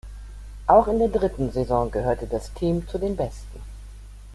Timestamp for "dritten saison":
1.09-1.91